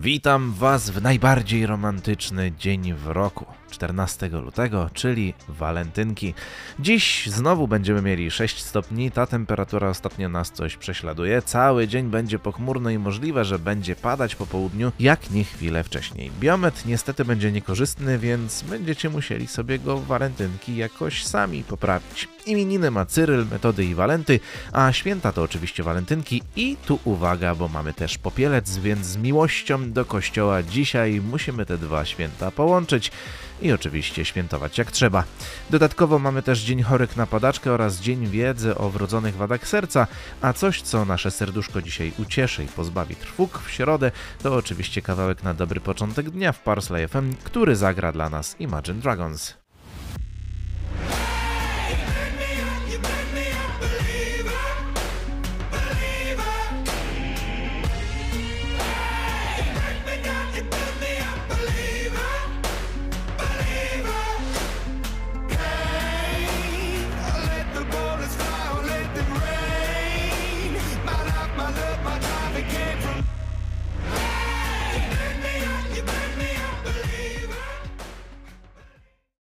Witam 0.00 0.52
Was 0.52 0.90
w 0.90 1.02
najbardziej 1.02 1.66
romantyczny 1.66 2.52
dzień 2.58 2.94
w 2.94 3.06
roku, 3.06 3.46
14 3.70 4.28
lutego, 4.28 4.90
czyli 4.94 5.34
walentynki. 5.48 6.34
Dziś 6.78 7.26
znowu 7.26 7.68
będziemy 7.68 8.02
mieli 8.02 8.30
6 8.30 8.64
stopni, 8.64 9.10
ta 9.10 9.26
temperatura 9.26 9.88
ostatnio 9.88 10.28
nas 10.28 10.50
coś 10.50 10.76
prześladuje. 10.76 11.42
Cały 11.42 11.88
dzień 11.88 12.06
będzie 12.06 12.38
pochmurno 12.38 12.90
i 12.90 12.98
możliwe, 12.98 13.44
że 13.44 13.58
będzie 13.58 13.96
padać 13.96 14.34
po 14.34 14.46
południu, 14.46 14.92
jak 15.00 15.30
nie 15.30 15.44
chwilę 15.44 15.84
wcześniej. 15.84 16.30
Biometr 16.40 16.86
niestety 16.86 17.24
będzie 17.24 17.52
niekorzystny, 17.52 18.18
więc 18.18 18.62
będziecie 18.62 19.10
musieli 19.10 19.46
sobie 19.46 19.78
go 19.78 19.98
walentynki 19.98 20.76
jakoś 20.76 21.24
sami 21.24 21.64
poprawić. 21.64 22.28
Imieniny 22.48 22.90
ma 22.90 23.04
Cyryl, 23.04 23.46
Metody 23.50 23.84
i 23.84 23.94
Walenty, 23.94 24.40
a 24.72 24.92
święta 24.92 25.32
to 25.32 25.42
oczywiście 25.42 25.82
walentynki 25.82 26.42
i 26.56 26.76
tu 26.86 26.98
uwaga, 27.04 27.54
bo 27.54 27.68
mamy 27.68 27.94
też 27.94 28.18
popielec, 28.18 28.78
więc 28.78 29.06
z 29.06 29.16
miłością 29.16 29.92
do 29.92 30.04
kościoła 30.04 30.62
dzisiaj 30.62 31.20
musimy 31.20 31.66
te 31.66 31.78
dwa 31.78 32.04
święta 32.04 32.50
połączyć 32.50 33.10
i 33.62 33.72
oczywiście 33.72 34.24
świętować 34.24 34.78
jak 34.78 34.90
trzeba. 34.90 35.24
Dodatkowo 35.70 36.18
mamy 36.18 36.42
też 36.42 36.60
Dzień 36.60 36.82
Chorych 36.82 37.16
na 37.16 37.26
Padaczkę 37.26 37.72
oraz 37.72 38.00
Dzień 38.00 38.26
Wiedzy 38.26 38.76
o 38.76 38.90
wrodzonych 38.90 39.36
wadach 39.36 39.68
serca, 39.68 40.06
a 40.42 40.52
coś, 40.52 40.82
co 40.82 41.04
nasze 41.04 41.30
serduszko 41.30 41.82
dzisiaj 41.82 42.12
ucieszy 42.18 42.64
i 42.64 42.68
pozbawi 42.68 43.16
trwóg 43.16 43.58
w 43.58 43.70
środę, 43.70 44.10
to 44.42 44.54
oczywiście 44.54 45.02
kawałek 45.02 45.42
na 45.42 45.54
dobry 45.54 45.80
początek 45.80 46.30
dnia 46.30 46.52
w 46.52 46.62
Parsley 46.62 47.08
FM, 47.08 47.34
który 47.44 47.76
zagra 47.76 48.12
dla 48.12 48.28
nas 48.28 48.56
Imagine 48.58 49.00
Dragons. 49.00 49.54